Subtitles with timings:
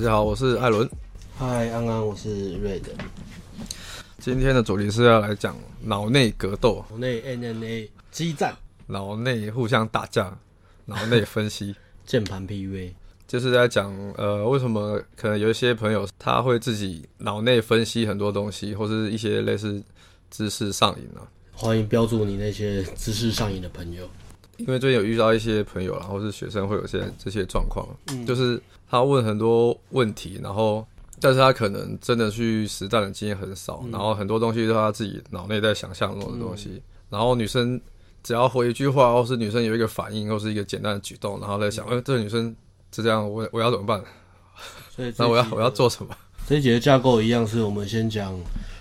[0.00, 0.88] 大家好，我是艾伦。
[1.36, 2.90] 嗨，安安，我是瑞德。
[4.18, 8.56] 今天的主题是要来讲脑内格斗，脑内 NNA 激战，
[8.86, 10.34] 脑内互相打架，
[10.86, 11.76] 脑内分析，
[12.06, 12.92] 键盘 PUA，
[13.28, 19.82] 就是在讲呃，为什么可能有一些朋友他会自己脑内分析很多东西，或是一些类似
[20.30, 21.28] 知识上瘾啊。
[21.52, 24.08] 欢迎标注你那些知识上瘾的朋友。
[24.60, 30.86] 因为最近有遇到一些朋友，然后是学生会有些这些状况，嗯，就是他问很多问题，然后
[31.20, 37.80] 但是他可能真的去实战的经验很少，嗯，然后很多东西都是他自己脑内在想象中的东西，嗯，然后女生
[38.22, 42.54] 只要回一句话，或是女生有一个反应，或是一个简单的举动，然后在想，哎，嗯，这个女生
[42.92, 44.02] 是这样，我我要怎么办？
[44.94, 46.14] 所以那我要我要做什么？
[46.46, 48.38] 这一节的架构一样，是我们先讲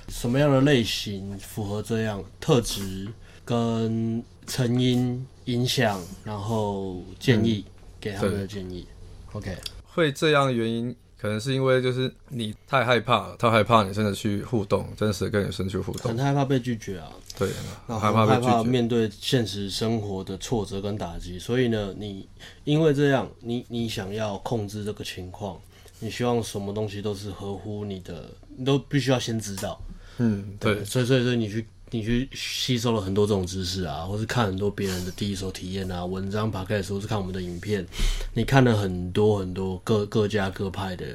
[0.07, 3.07] 什么样的类型符合这样特质
[3.45, 5.25] 跟成因。
[5.51, 8.85] 影响，然后建议、嗯、给他们的建议。
[9.33, 9.55] OK，
[9.85, 17.11] 会这样原因可能是因为就是你太害怕了，太害怕你真的去互动，真实跟女生去互动，很害怕被拒绝啊。
[17.37, 17.49] 对，
[17.87, 21.39] 然后害怕面对现实生活的挫折跟打击。
[21.39, 22.27] 所以呢，你
[22.63, 25.59] 因为这样，你你想要控制这个情况，
[25.99, 29.81] 你希望什么东西都是合乎你的，你都必须要先知道。
[30.17, 31.65] 嗯，对，对所以所以所以你去。
[31.91, 37.85] 你去吸收了很多这种知识啊，或是看很多别人的第一手体验啊，文章、podcast，或是看我们的影片，
[38.33, 41.05] 你看了很多很多各各家各派的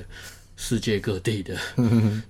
[0.57, 1.57] 世界各地的，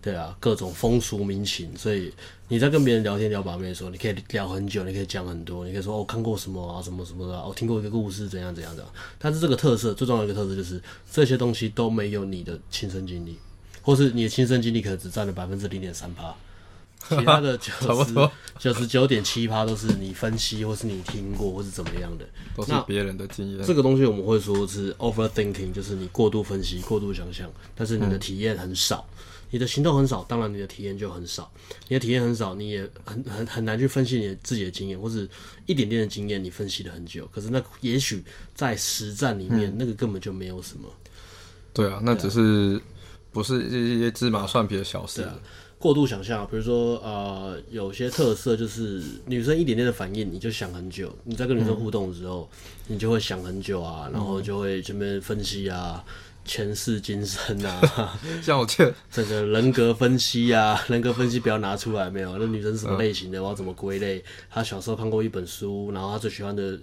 [0.00, 2.12] 对啊，各种风俗民情，所以
[2.48, 8.87] 你在跟别人聊天聊把妹的时候，你可以聊很久，你可以讲很多，你可以说我、哦、看过什么啊，什么什么的，我、哦、听过一个故事，怎样怎样的。
[9.19, 13.37] 但是这个特色最重要的一个特色就是这些东西都没有你的亲身经历，
[13.83, 16.34] 或是你的亲身经历可能只占了百分之零点三趴。
[17.08, 18.14] 其他的 九十
[18.58, 22.24] 九十九点七趴都是你分析，或是你听过，或是怎么样的，
[22.56, 23.66] 都是别人的经验。
[23.66, 31.50] 这个东西我们会说是 overthinking，就是你过度分析、过度想象，但是你的体验很少，嗯，你的行动很少，当然你的体验就很少。
[31.88, 35.26] 你的体验很少，你也很很很难去分析你自己的经验，或者
[35.66, 40.88] 一点点的经验你分析了很久，可是那也许在实战里面，嗯，那个根本就没有什么。
[41.72, 42.81] 对啊，那只是
[43.32, 45.28] 不是一些芝麻蒜皮的小事。
[45.84, 51.15] 过度想象，比如说，呃，有些特色就是女生一点点的反应，你就想很久。
[51.25, 52.49] 你在跟女生互动的时候，
[52.89, 56.03] 嗯、你就会想很久啊，然后就会这边分析啊，
[56.43, 62.39] 前世今生啊， 像我这整个人格分析啊， 人格分析不要拿出来没有？
[62.39, 63.43] 那女生是什么类型的？
[63.43, 64.25] 我要怎么归类？
[64.49, 66.78] 她小时候看过一本书，然后她最喜欢的。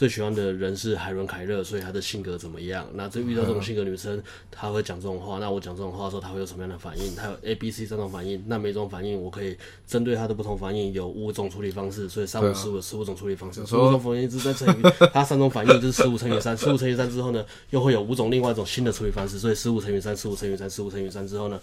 [0.00, 2.88] 最喜欢的人是海伦凯勒，所以她的性格怎么样？
[2.94, 4.18] 那这遇到这种性格女生，
[4.50, 5.38] 她会讲这种话。
[5.38, 7.14] 那我讲这种话的时候，她会有什么样的反应？
[7.14, 8.42] 她有 A、B、C 三种反应。
[8.46, 9.54] 那每种反应，我可以
[9.86, 12.08] 针对她的不同反应有五种处理方式。
[12.08, 19.38] 所以三五十五有十五种处理方式，十五种反应是再乘以 她三种反应就是十五乘以三，十五乘以三之后呢，又会有五种另外一种新的处理方式。
[19.38, 21.60] 所以十五乘以三，十五乘以三，十五乘以三之后呢，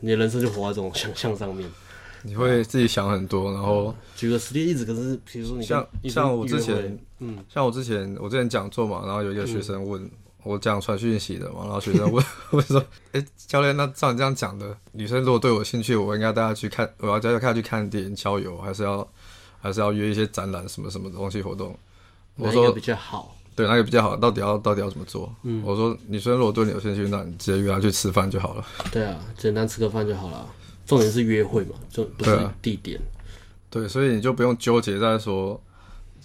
[0.00, 1.66] 你的人生就活在这种想象上面。
[2.22, 10.10] 你会自己想很多，然后举个实例子，可是比如说你像像我之前，嗯，像我之前我之前讲座嘛，然后有一个学生问、嗯、
[10.42, 12.80] 我讲传讯息的嘛，然后学生 问我说，
[13.12, 19.06] 哎、欸，教练，那照你这样讲的，女生如果对我有兴趣，我应该带她去看，我要带她去看电影、郊游，还是要
[19.60, 21.76] 还是要约一些展览什么什么东西活动？
[22.36, 25.34] 我说比较好，对，那个比较好，到底要到底要怎么做？
[25.42, 28.64] 嗯，我说女生如果对你有兴趣，那你直接约她去吃饭就好了。
[28.92, 30.46] 对啊，简单吃个饭就好了。
[30.88, 32.98] 重点是约会嘛，就不是地点。
[33.70, 35.62] 对，所以你就不用纠结在说，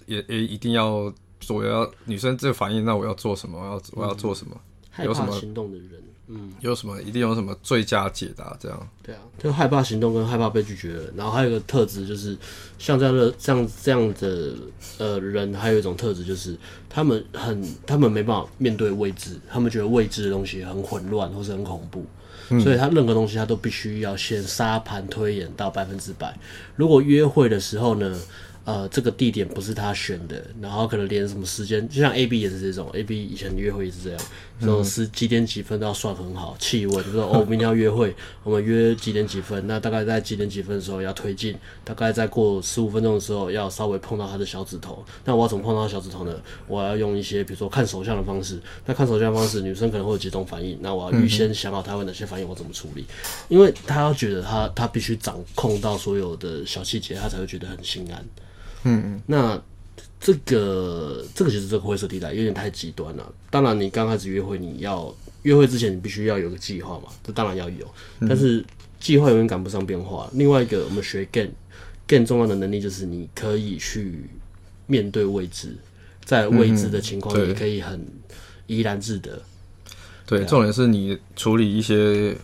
[0.06, 1.14] 也也一定要
[1.50, 3.60] 我，要女生这个反应，那我要做什么？
[3.60, 4.56] 我要我要做什么？
[4.98, 8.56] 嗯、有什么害怕行动的人，嗯，有什么一定有什么最佳解答？
[8.58, 8.90] 这样。
[9.04, 12.38] 对啊，就害怕行动跟害怕被拒绝的人，然后还有一个特质就是，
[12.80, 14.54] 像这样的像这样的
[15.00, 16.58] 呃人，还有一种特质就是，
[16.90, 22.06] 他们很他们没办法面对未知，他们觉得未知的东西很混乱或是很恐怖。
[22.62, 26.34] 所以他任何东西他都必须要先沙盘推演到百分之百。
[26.76, 28.16] 如果约会的时候呢，
[28.66, 34.20] 呃，这个地点不是他选的，然后可能连什么时间，就像 A B 也是这种，A B 以前约会也是这样，
[34.62, 45.04] 说是几点几分都要算很好，气温，就说哦，我明天要约会，我们约几点几分，那大概在几点几分的时候要推进，大概再过十五分钟的时候要稍微碰到他的小指头。
[45.26, 46.34] 那我要怎么碰到小指头呢？
[46.70, 48.58] 我要用一些比如说看手相的方式。
[48.86, 53.04] 那看手相方式，女生可能会有几种反应，那我要预先想好她会哪些反应，我怎么处理？
[53.50, 58.26] 因为她要觉得她她必须掌控到所有的小细节，她才会觉得很心安。
[58.84, 59.62] 嗯嗯，那
[60.20, 63.34] 这个这个其实这个灰色地带有点太极端了。
[63.50, 67.86] 当然，你刚开始约会，你要约会之前，你必须要有个计划嘛，这当然要有。
[68.22, 68.64] 但是
[69.00, 70.30] 计划永远赶不上变化。
[70.34, 71.50] 另外一个，我们学 GAIN
[72.08, 74.26] 更重要的能力就是你可以去
[74.88, 75.76] 面对未知，
[76.24, 78.06] 在未知的情况，你可以很
[78.68, 79.42] 怡然自得。
[80.26, 82.36] 对，重点是你处理一些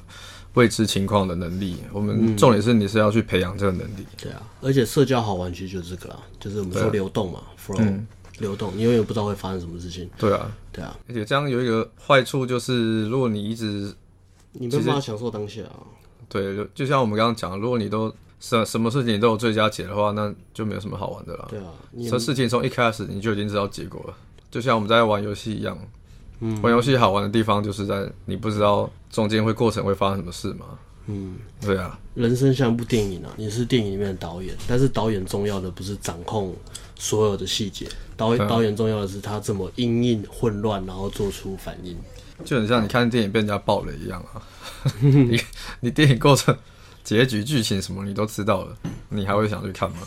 [0.55, 1.77] 未知情况的能力。
[1.93, 4.05] 我们重点是你是要去培养这个能力。
[4.21, 8.05] 对啊，而且社交好玩其实就是这个啦，就是我们说流动嘛，flow，、嗯、
[8.39, 10.09] 流动，你永远不知道会发生什么事情。
[10.17, 13.93] 对啊，对啊，而且这样有一个坏处就是，如果你一直
[14.53, 15.85] 你没办法享受当下、啊。
[16.27, 21.47] 对，就就像我们刚刚讲的，如果你都什什么事情都有最佳解的话，那就没有什么好玩的了。
[21.49, 21.71] 对啊，
[22.09, 24.13] 这事情从一开始你就已经知道结果了，
[24.51, 25.77] 就像我们在玩游戏一样。
[26.41, 30.65] 嗯，玩游戏好玩的地方就是在你不知道中间会过程会发生什么事嘛。
[31.07, 31.99] 嗯，对啊。
[32.15, 36.55] 人生像一部电影啊，你是电影里面的导演，但是导演重要的不是掌控
[36.97, 41.97] 所有的细节，导演、嗯、导演重要的是他怎么因应混乱，然后做出反应。
[42.45, 44.41] 就很像你看电影被人家爆雷一样啊。
[45.01, 45.41] 你
[45.81, 46.55] 你电影过程、
[47.03, 48.77] 结局、剧情什么你都知道了，
[49.09, 49.97] 你还会想去看吗？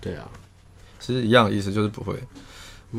[0.00, 0.28] 对啊，
[0.98, 2.14] 其实一样的意思，就是不会。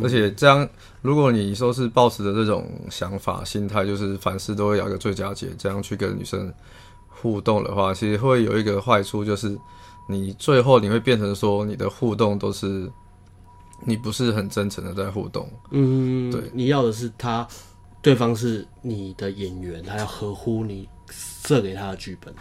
[0.04, 0.68] 而且这样，
[1.02, 6.54] 如果你说是抱持着这种想法、心态，就是凡事都会有一个最佳解，这样去跟女生
[7.08, 9.58] 互动的话，其实会有一个坏处，就是
[10.08, 12.88] 你最后你会变成说，你的互动都是
[13.84, 15.50] 你不是很真诚的在互动。
[15.72, 17.48] 嗯，对，你要的是他，
[18.02, 22.32] 对方是你的演员，他要合乎你设给他的剧本。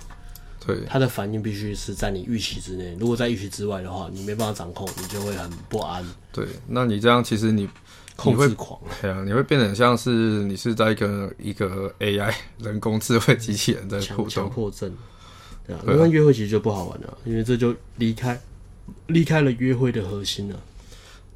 [0.67, 2.95] 对，他的反应必须是在你预期之内。
[2.99, 6.05] 如果在预期之外的话，你没办法掌控，你就会很不安。
[6.33, 7.69] 对，那你这样其实你
[8.17, 14.29] 控制狂，对啊，你会变得很像是你是在一个一个 AI 人工智慧机器人在互动。
[14.29, 14.93] 强迫症，
[15.67, 18.39] 对啊，那约会其实就不好玩了，因为这就离开
[19.07, 20.61] 离开了约会的核心了。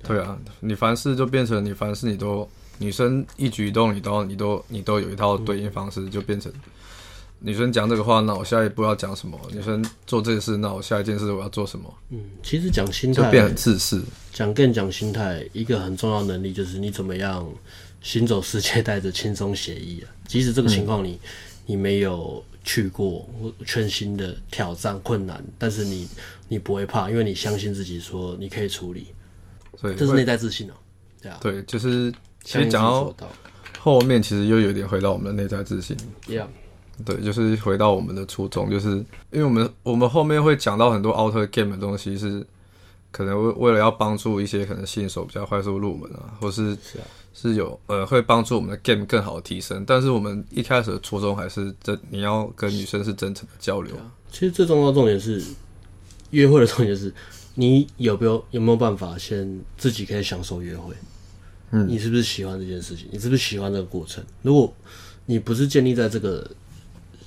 [0.03, 2.47] 对啊，你凡事就变成你凡事你都
[2.79, 6.53] 女生一举一动你都你都你都有一套对应方式，就变成。
[7.45, 9.37] 女生讲这个话，那我下一步要讲什么？
[9.53, 11.93] 女生做这个事，那我下一件事我要做什么？
[12.11, 14.01] 嗯，其实讲心态就变很自私。
[14.33, 17.45] 讲更讲心态，一个很重要能力就是你怎么样
[18.01, 20.07] 行走世界，带着轻松写意啊。
[20.27, 21.19] 即使这个情况你、嗯、
[21.67, 23.29] 你没有去过，
[23.67, 26.09] 全新的挑战困难，但是你
[26.47, 29.09] 你不会怕，因为你相信自己，说你可以处理。
[29.77, 30.79] 所以这是内在自信哦、喔。
[31.21, 32.13] 对啊，对，就是
[32.45, 33.13] 其实讲到
[33.81, 35.97] 后面，其实又有点回到我们的内在自信。
[36.29, 36.47] Yeah.
[37.05, 38.91] 对，就是回到我们的初衷，就是
[39.31, 42.47] 因为我们我们后面会讲到很多 auto game 的东西，是
[43.11, 46.77] 可能为为了要帮助一些可能新手比较快速入门啊，或是
[47.35, 49.85] 是，有呃会帮助我们的 game 更好的提升。
[49.87, 53.97] 但是我们一开始的初衷还是真，你要跟女生是真诚的交流。
[53.97, 55.43] 啊、其实最重要的重点是
[56.31, 57.13] 约会的重点是，
[57.55, 60.95] 你有没有有没有办法先自己可以享受约会？
[61.71, 63.09] 嗯，你是不是喜欢这件事情？
[63.11, 64.23] 你是不是喜欢这个过程？
[64.43, 64.73] 如果
[65.25, 66.47] 你不是建立在这个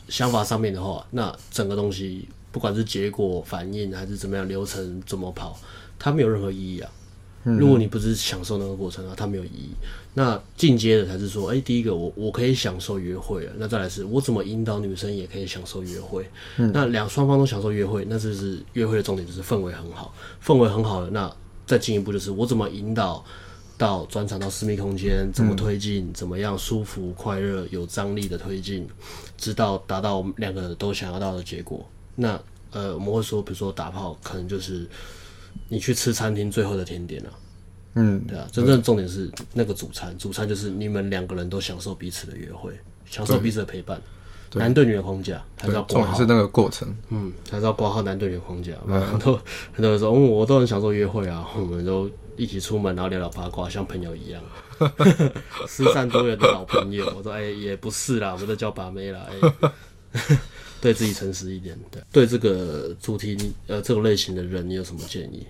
[0.08, 5.60] 想法上面的话，那整个东西不管是结果、反应还是怎么样，流程怎么跑，
[5.98, 6.92] 它没有任何意义啊。
[7.44, 9.70] 嗯、如果你不是享受那个过程啊，它没有意义。
[10.14, 16.28] 那进阶的才是说，哎、欸，第一个我我可以享受约会了，那再来是我怎么引导女生也可以享受约会。
[16.58, 20.14] 嗯、那两双方都享受约会，那就是约会的重点，就是氛围很好，
[20.44, 21.10] 氛围很好了。
[21.12, 21.32] 那
[21.68, 23.24] 再进一步就是我怎么引导。
[23.78, 26.08] 到专场到私密空间怎么推进？
[26.08, 28.88] 嗯、怎么样舒服、快乐、有张力的推进，
[29.38, 31.88] 直到达到我们两个都想要到的结果。
[32.16, 32.40] 那
[32.72, 34.88] 呃，我们会说，比如说打炮，可能就是
[35.68, 37.36] 你去吃餐厅最后的甜点了、啊。
[37.96, 42.74] 嗯，对啊，真正重点是那个主餐，主餐就是你们两个人都享受彼此的约会，
[43.06, 44.02] 享受彼此的陪伴。
[44.56, 46.88] 男对女的框架还是要挂号，是那个过程。
[47.10, 48.74] 嗯，还是要挂号男对女的框架。
[48.88, 49.40] 嗯、很多
[49.74, 52.10] 很多人说，嗯，我都很享受约会啊，我们都。
[52.38, 54.44] 一起出门，然后聊聊八卦，像朋友一样，
[55.70, 57.06] 失散多年的老朋友。
[57.16, 59.26] 我说，哎、欸，也不是啦，我们在交把妹啦。
[59.30, 59.50] 哎、
[60.20, 60.38] 欸，
[60.82, 61.80] 对自己诚实一点。
[61.90, 65.48] 对，对这个主题，呃，这种类型的人，你有什么建议？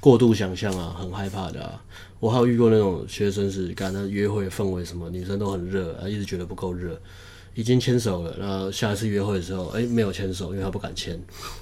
[0.00, 1.80] 过度想象啊，很害怕的啊。
[2.18, 7.00] 我还有遇过那种学生是，干那约会氛围什么，女生都很热，啊，一直觉得不够热，
[7.54, 11.14] 已经牵手了，然后下一次约会的时候，哎、欸，没有牵手，因为他不敢牵，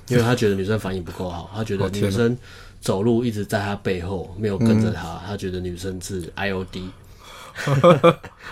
[0.09, 2.37] 因为他觉得女生反应不够好，他觉得女生。
[2.83, 6.91] 走路一直在他背后，没有跟着他，嗯、他觉得女生是 I O D。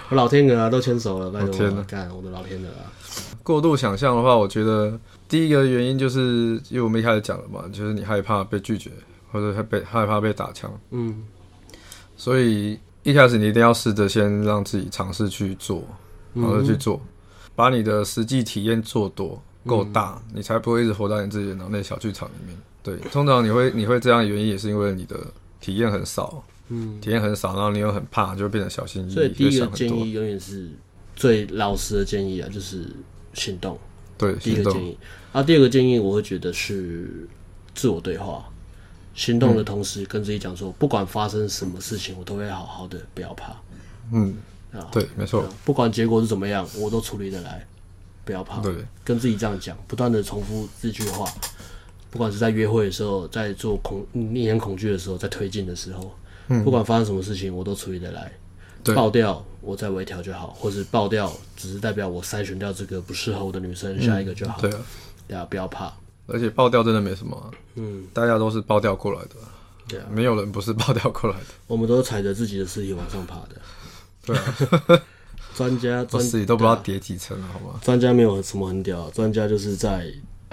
[0.08, 2.86] 我老天鹅啊，都牵手了，拜托我干，我的老天鹅啊！
[3.42, 4.96] 过度想象的话，我觉得
[5.28, 8.92] 第一个原因就是，因为我们一开始讲了嘛，就是你害怕被拒绝，
[9.32, 10.72] 或者被害怕被打枪。
[10.90, 11.24] 嗯，
[12.16, 15.82] 所以一开始你一定要试着先让自己尝试去做，
[16.34, 17.08] 然后去做，嗯、
[17.60, 22.56] 把你的实际体验做多够大，嗯、你才不会一直活在你自己的脑内小剧场里面。
[22.82, 25.18] 对，通常你会你会这样的，原因也是因为你的
[25.60, 29.14] 体验很少，嗯，体验很少，然后你又很怕，就会变得小心翼翼。
[29.14, 30.70] 所以第一个建议永远是
[31.14, 32.86] 最老实的建议啊，就是
[33.34, 33.78] 行动。
[34.16, 34.96] 对，第一个建议。
[35.32, 37.28] 啊，第二个建议我会觉得是
[37.74, 38.42] 自我对话，
[39.14, 43.54] 行动的同时跟自己讲说，嗯、不管发生什么事情，我都会好好的，不要怕。
[44.12, 44.34] 嗯，
[44.72, 47.66] 啊，对，没错，不管结果是怎么样，我都处理得来，
[48.24, 48.60] 不要怕。
[48.60, 48.74] 对，
[49.04, 51.26] 跟自己这样讲，不断的重复这句话，
[52.10, 56.14] 不管是在约会的时候，在做恐逆眼恐惧的时候，在推进的时候，
[56.48, 58.30] 嗯，不管发生什么事情，我都处理得来。
[58.82, 64.58] 对，爆掉，我再微调就好，或是爆掉，只是代表我筛选掉这个不适合我的女生，嗯，下一个就好。
[64.60, 64.78] 对啊，
[65.28, 65.92] 对啊，不要怕。
[66.26, 69.34] 而且爆掉真的没什么，啊，嗯，大家都是爆掉过来的，
[69.86, 71.46] 对啊，没有人不是爆掉过来的。
[71.66, 73.60] 我们都是踩着自己的尸体往上爬的，
[74.32, 75.02] 对啊。
[75.52, 77.80] 专家，专自己都不知道叠几层了，好吗？
[77.82, 80.06] 专家没有什么很屌，专家就是在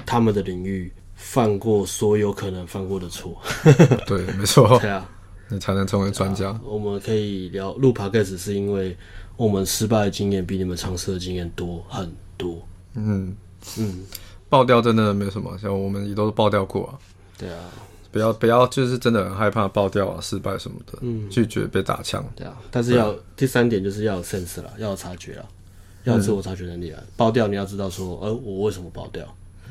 [0.06, 3.40] 他们的领域犯过所有可能犯过的错。
[4.06, 4.78] 对，没错。
[4.80, 5.08] 对啊，
[5.50, 6.62] 你才能成为专家，啊。
[6.66, 8.98] 我们可以聊录 podcast 是因为
[9.38, 12.68] 我们失败的经验比你们尝试的经验多很多。
[12.96, 13.34] 嗯
[13.78, 14.04] 嗯。
[14.50, 17.00] 爆掉真的没什么，像我们也都是爆掉过啊。
[17.38, 17.60] 对啊，
[18.12, 22.24] 不要不要，就是真的很害怕爆掉啊、失败什么的，嗯，拒绝被打枪。
[22.36, 25.46] 对啊，但是要第三点就是要有 sense 啦，要有察觉啦，
[26.04, 27.02] 要有自我察觉能力啊。
[27.16, 29.26] 爆掉你要知道说，呃，我为什么爆掉？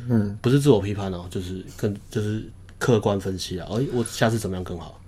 [0.09, 2.45] 嗯，不是自我批判哦、喔，就是更就是
[2.79, 3.67] 客观分析啊。
[3.71, 5.01] 哎、欸，我下次怎么样更好？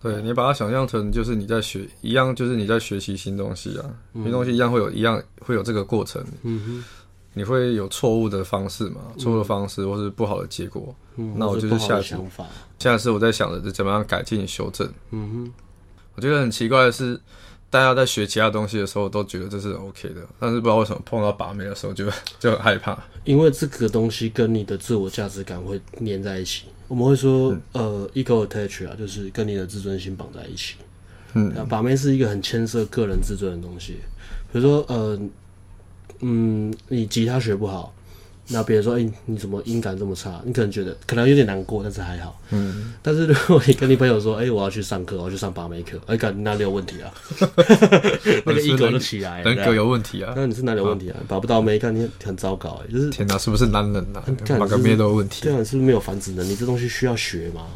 [0.00, 6.24] 对，你把它想象成就是你在学一样，就是你在学习新东西啊，新东西一样会有一样会有这个过程。
[6.42, 6.84] 嗯哼。
[7.34, 9.00] 你会有错误的方式嘛？
[9.18, 10.94] 错误的方式，或是不好的结果。
[11.16, 12.16] 嗯，那我就是下次，
[12.78, 14.86] 下次我在想着怎么样改进修正。
[15.10, 15.52] 嗯哼，
[16.14, 17.18] 我觉得很奇怪的是，
[17.70, 22.06] 大家在学其他东西的时候都觉得这是 OK 的，但是不知道为什么碰到把妹的时候就
[22.38, 22.98] 就很害怕。
[23.24, 26.64] 因为这个东西跟你的自我价值感会粘在一起。
[26.88, 30.76] 我们会说，嗯、呃，ego attach 啊，就是跟你的自尊心绑在一起。
[31.34, 33.98] 嗯，把妹是一个很牵涉个人自尊的东西。
[34.52, 35.18] 比如说，呃。
[36.22, 37.92] 嗯，你吉他学不好，
[38.48, 40.40] 那别人说，哎、欸，你怎么音感这么差？
[40.44, 42.40] 你可能觉得可能有点难过，但是还好。
[42.50, 47.12] 嗯，但是如果你跟你朋友说，哎、欸，我要去上课，我要去上把妹课，哎、欸，干，哪里有问题啊？
[48.46, 50.32] 那个音格都起来了，人格有问题啊？
[50.36, 51.16] 那你是哪里有问题啊？
[51.26, 54.22] 把不到妹，看你很糟糕，哎，就是天哪，是不是男人啊？
[54.58, 56.54] 把个妹都有问题，对啊，是不是没有繁殖能力？
[56.54, 57.66] 这东西需要学吗？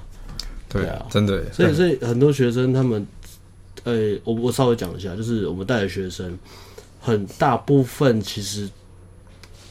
[0.69, 1.53] 对，对啊，真的。
[1.53, 3.07] 所以，所以很多学生他们，
[3.85, 6.39] 呃、欸，我我稍微讲一下，就是我们带的学生。
[7.07, 8.69] 很大部分其实，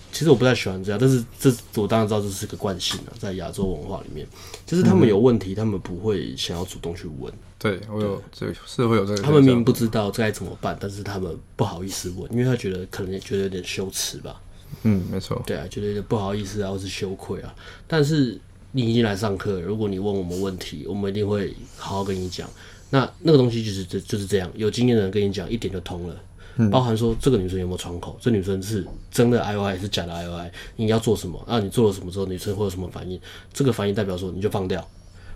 [0.10, 4.26] 其实我不太喜欢这样，但是这我当然知道这是个惯性啊，在亚洲文化里面，
[4.66, 7.34] 就是他们有问题，嗯、他们不会想要主动去问。
[7.60, 9.22] 对，我有，这是会有这个。
[9.22, 14.42] 他们明明不知道该怎么办，但是他们不好意思问，因为他觉得可能也觉得有点羞耻吧。
[14.84, 15.44] 嗯，没错。
[15.46, 17.54] 对啊，觉得有点不好意思啊，或是羞愧啊。
[17.86, 18.40] 但是
[18.72, 22.50] 你已经来上课，如果你问我们问题，我们一定会好好跟你讲。
[22.90, 26.16] 那那个东西就是这就是这样，有经验的人跟你讲，一点就通了。
[26.72, 30.50] 包含说这个女生有没有窗口，这女生是真的 I O I 还是假的 I O I？
[30.78, 31.44] 你要做什么？
[31.46, 33.20] 啊，你做了什么之后，女生会有什么反应？
[33.54, 34.88] 这个反应代表说你就放掉，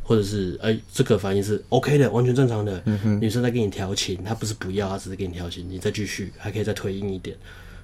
[0.02, 2.82] 或者是哎、欸，这个反应是 OK 的，完全正常的。
[2.86, 7.36] 嗯、女生在跟你调情，她不是不要，她只是跟你调情，你再继续，还可以再推硬一点。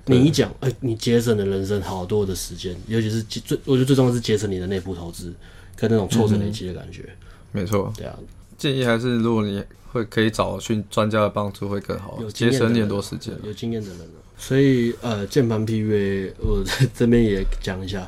[0.05, 5.33] 你一讲，哎、欸，你节省了人生好多的时间，尤其是最，我觉得最重要是节省你的内部投资
[5.75, 7.01] 跟那种挫折累积的感觉。
[7.01, 8.17] 嗯、没错，对啊，
[8.57, 9.61] 建议还是如果你。
[9.95, 13.33] 会可以找寻专家的帮助会更好，节省点多时间。
[13.45, 13.99] 有经验的人，
[14.37, 18.01] 所以呃，键盘 PUA 我在这边也讲一下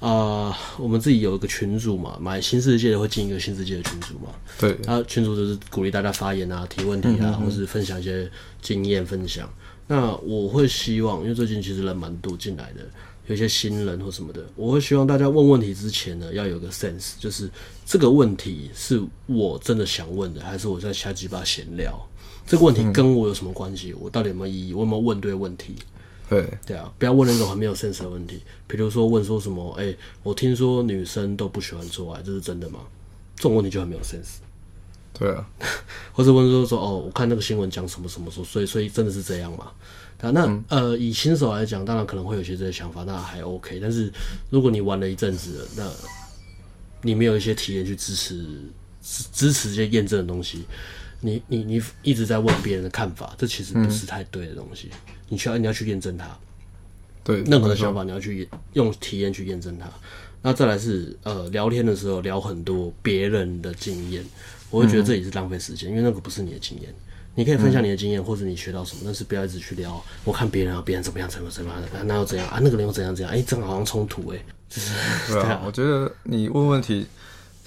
[0.00, 4.30] 啊、呃，我们自己有一个群组嘛，买新世界的会进一个新世界的群组嘛。
[4.58, 8.28] 对，他群组就是鼓励大家发言啊、提问题啊，嗯嗯嗯或是分享一些
[8.60, 9.48] 经验分享。
[9.86, 12.80] 那我会希望，因为最近其实人蛮多进来的。
[13.26, 17.48] 有些新人或什么的，我会希望大家问问题之前呢，要有个 sense，就是
[17.86, 21.94] 这个问题是我真的想问的，还是我在瞎鸡巴闲聊？
[22.46, 23.94] 这个问题跟我有什么关系？
[23.94, 24.74] 我到底有没有意义？
[24.74, 25.76] 我有没有问对问题？
[26.28, 28.40] 对对啊，不要问那种很没有 sense 的问题。
[28.66, 32.80] 比如说问说什么，哎、欸，我听说女生都不喜欢做爱，这是真的吗？
[33.36, 34.38] 这种问题就很没有 sense。
[35.20, 35.46] 对啊，
[36.14, 39.70] 或者问说说哦，我看那个新闻讲什么什么说，所以所以真的是这样嘛？
[40.22, 43.78] 啊，那、嗯、呃，以新手来讲，当然可能会有些这些想法，那还 OK。
[43.80, 44.10] 但是
[44.48, 45.90] 如果你玩了一阵子了，那
[47.02, 48.34] 你没有一些体验去支持
[49.02, 50.64] 支支持这些验证的东西，
[51.20, 54.88] 你你你一直在问别人的看法，这其实不是太对的东西。
[54.92, 56.26] 嗯、你需要你要去验证它，
[57.22, 59.86] 对任何的想法，你要去用体验去验证它。
[60.42, 64.24] 那再来是呃，聊天的时候聊很多别人的经验，
[64.70, 66.94] 我会觉得这也是浪费时间，嗯、因为那个不是你的经验。
[67.36, 70.02] 你可以分享你的经验，或者你学到什么，但是不要一直去聊。
[70.24, 72.58] 我看别人啊，别人怎么样，怎么怎么样，那又怎样啊？
[72.60, 73.32] 那个人又怎样怎样？
[73.32, 74.44] 哎、欸，这样好像冲突哎、欸。
[74.68, 74.92] 就是
[75.32, 77.06] 对啊，我觉得你问问题，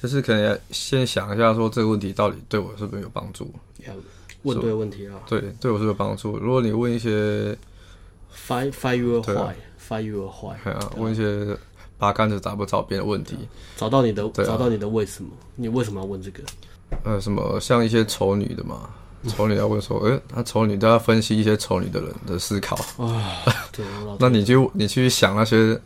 [0.02, 3.52] 就是可能要先想一下，说这个问题到底对我是不是有帮助？
[3.88, 3.94] 要
[4.44, 5.16] 问对问题啊。
[5.28, 6.38] 对，对我是有帮助。
[6.38, 7.58] 如果你问一些
[8.36, 11.58] fight fight your why fight your why，啊，问一些
[11.98, 13.38] 八竿子打不着边的问题，
[13.78, 15.32] 找到你的找到你的为什么？
[15.56, 16.44] 你为什么要问这个？
[17.04, 18.90] 呃，什么像一些丑女的嘛？
[19.28, 23.42] 丑女要问说，哎、欸，那丑女都要分析一些丑女的人的思考啊。
[23.72, 23.86] 对，
[24.20, 25.80] 那你就你去想那些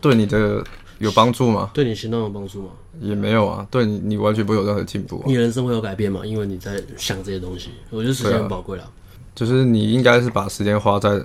[0.00, 0.64] 对你的
[0.98, 1.70] 有帮助吗？
[1.74, 2.68] 对你行动有帮助吗？
[3.00, 5.24] 也没有啊，对你你完全不会有任何进步、啊。
[5.26, 6.24] 你人生会有改变吗？
[6.24, 8.88] 因为你在想这些东西，我觉得时间很宝贵了。
[9.34, 11.20] 就是你应该是把时间花在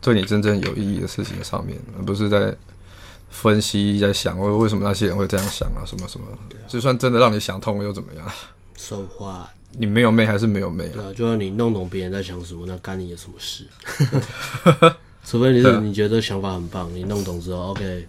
[0.00, 2.52] 对你真正有意义的事情上面，而不是在
[3.30, 6.26] 分析在想为为什么那些人会这样想啊什么什么。
[6.66, 8.26] 就算真的让你想通了又怎么样？
[8.76, 10.92] 说话，你没有妹还是没有妹啊？
[10.94, 13.64] 对啊，就算你弄懂别人在想什么，那干你有什么事？
[15.24, 18.06] 除非你是你觉得想法很棒，你弄懂之后，OK，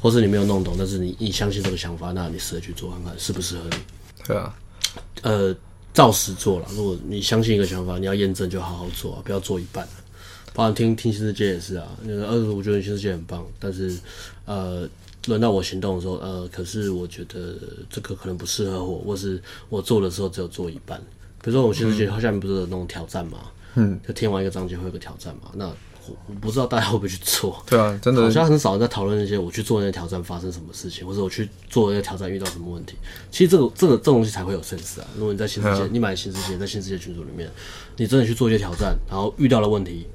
[0.00, 3.76] 或是你没有弄懂，但是你你相信这个想法，那你试着去做看看适不适合你。
[4.26, 4.54] 对啊，
[5.22, 5.54] 呃。
[5.94, 6.66] 照实做了。
[6.70, 9.84] 如果你相信一个想法，你要验证就好好做啊，不要做一半。
[10.54, 13.98] 包括听听新世界也是啊，就是呃，我觉得新世界很棒，但是
[14.44, 14.88] 呃，
[15.28, 17.54] 轮到我行动的时候，呃，可是我觉得
[17.88, 20.98] 这个可能不适合我，或是我做的时候只有做一半。
[21.40, 23.38] 比如说我们新世界它下面不是有那种挑战嘛，
[23.76, 25.72] 嗯，就填完一个章节会有个挑战嘛，那。
[26.26, 32.94] 我不知道大家会不会去做，对啊，真的好像很少人在讨论那些我去做那些挑战发生什么事情，或者我去做那些挑战遇到什么问题。
[33.30, 35.06] 其实这个这个这种东西才会有 sense 啊！
[35.18, 37.50] 如果你在新世界，啊、你买新世界，在新世界群组里面，
[37.98, 40.06] 你真的去做一些挑战，然后遇到了问题，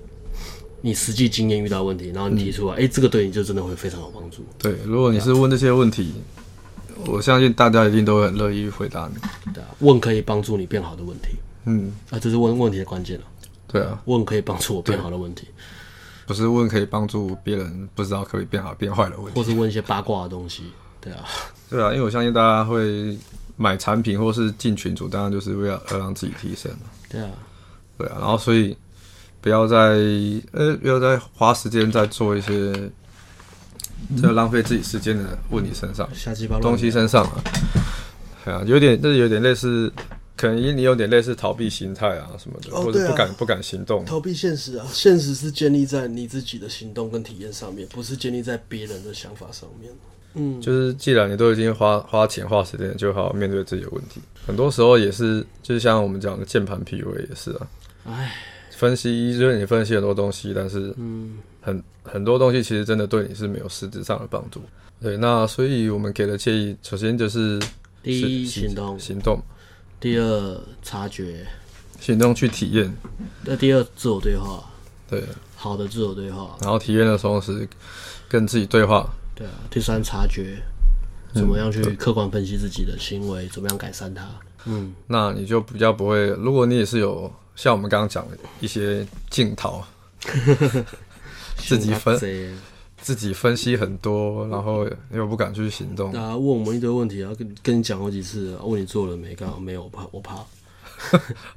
[0.85, 2.81] 你实际经验遇到问题，然后你提出来，哎、嗯。
[2.81, 4.45] 欸，这个对你就真的会非常有帮助。
[4.59, 6.13] 对，如果你是问这些问题，
[7.07, 9.53] 我相信大家一定都会很乐意回答你。
[9.53, 11.29] 对啊，问可以帮助你变好的问题，
[11.63, 13.25] 嗯，啊，这是问问题的关键了。
[13.67, 15.47] 对啊，问可以帮助我变好的问题。
[16.25, 20.63] 不是问可以帮助别人不知道可以变好变坏的问题，或是问一些八卦的东西，
[21.01, 21.25] 对啊，
[21.69, 23.17] 对啊，因为我相信大家会
[23.57, 26.71] 买产品或是进群组，当然就是为了要让自己提升，
[27.09, 27.29] 对啊，
[27.97, 28.75] 对啊，然后所以
[29.43, 29.77] 不要再
[30.53, 32.73] 呃不要再花时间在做一些
[34.19, 37.43] 就浪费自己时间的问题身上，瞎鸡巴东西身上啊，
[38.45, 39.91] 对啊，有点这是有点类似。
[40.35, 44.85] 可能因为你有点类似逃避心态啊什么的，或者不敢不敢行动，逃避现实啊。
[44.91, 49.91] 现实是建立在你自己的行动跟体验上面，不是建立在别人的想法上面。
[50.33, 54.19] 嗯，就是既然你都已经花花钱花时间，就好好面对自己的问题。
[54.45, 57.67] 很多时候也是，就像我们讲的键盘 PUA 也是啊。
[58.05, 58.33] 唉，
[58.83, 64.61] 分析就是你分析很多东西，但是嗯，很很多东西其实真的对你是没有实质上的帮助。
[65.01, 67.57] 对，那所以我们给的建议，首先就是
[68.01, 69.41] 第一行动行动。
[70.01, 71.45] 第二，察觉，
[71.97, 72.93] 行动去体验。
[73.45, 74.61] 那第二，自我对话。
[75.09, 75.23] 对，
[75.55, 76.57] 好的自我对话。
[76.61, 77.65] 然后体验的同时，
[78.27, 79.09] 跟自己对话。
[79.33, 79.53] 对啊。
[79.71, 80.61] 第三，察觉，
[81.33, 84.27] 怎么样去客观分析自己的行为，嗯、怎么样改善它。
[84.65, 86.27] 嗯，那你就比较不会。
[86.27, 89.83] 如果你也是有像我们刚刚讲的一些镜头，
[91.57, 92.19] 自己分。
[93.03, 96.09] 自己分析很多，然后又不敢去行动。
[96.13, 99.35] 啊，问我们一堆问题啊，跟跟你讲好几次，问你做了没？
[99.35, 100.35] 刚好没有，我怕，我怕。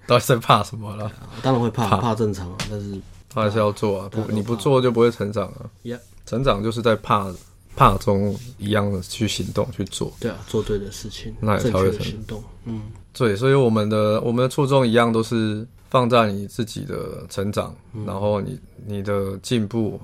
[0.08, 1.08] 到底在怕什么了？
[1.44, 4.08] 当然会怕，怕，怕正常啊，但是他还是要做啊。
[4.10, 5.70] 不，你不做就不会成长啊。
[5.84, 6.00] Yeah.
[6.26, 7.32] 成长就是在怕
[7.76, 10.12] 怕中一样的去行动去做。
[10.18, 12.42] 对啊，做对的事情，那也才会成行动。
[12.64, 12.82] 嗯，
[13.12, 15.64] 对，所以我们的我们的初衷一样，都是
[15.96, 19.98] 放在你自己的成长，嗯、然后你你的进步。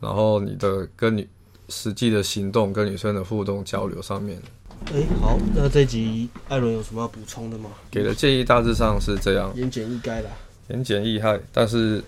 [0.00, 1.28] 然后你的跟你
[1.68, 4.36] 实际的行动跟女生的互动交流上面，
[4.86, 7.70] 哎、欸，好，那这集艾伦有什么要补充的吗？
[7.88, 10.30] 给的建议大致上是这样，言简意赅啦，
[10.70, 12.02] 言简意赅，但是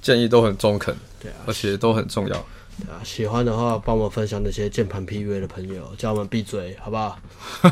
[0.00, 2.46] 建议都很中肯，对啊，而且都很重要，
[2.80, 7.18] 对啊，喜欢的话帮我分享那些键盘 PUA 的朋友，叫我们闭嘴，好不好？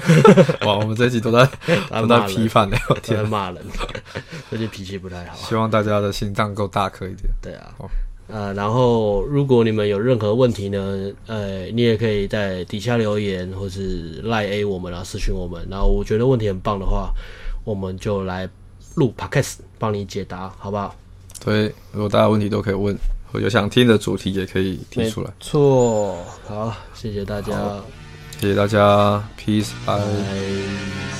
[0.66, 1.44] 哇，我们这集都在
[2.00, 3.62] 都在批判聊天，都在骂人，
[4.50, 7.74] 最近脾气不太好， 希望大家的心脏够大颗一点，对啊。
[8.28, 15.66] 呃，然后如果你们有任何问题呢，呃，你也可以在底下留言，或是赖 A 我们啊，私讯我们。
[15.68, 17.12] 然后我觉得问题很棒的话，
[17.64, 18.48] 我们就来
[18.94, 20.94] 录 Podcast 帮你解答，好不好？
[21.44, 22.96] 对，如果大家问题都可以问，
[23.32, 25.30] 或者想听的主题也可以提出来。
[25.40, 27.52] 错，好，谢谢大家，
[28.38, 31.11] 谢谢大家，Peace，拜。